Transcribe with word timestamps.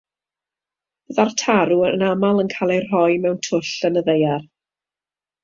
Byddai'r 1.11 1.33
tarw 1.41 1.83
yn 1.89 2.05
aml 2.07 2.41
yn 2.45 2.49
cael 2.55 2.73
ei 2.77 2.81
roi 2.87 3.19
mewn 3.27 3.39
twll 3.49 3.71
yn 3.91 4.03
y 4.03 4.05
ddaear. 4.09 4.51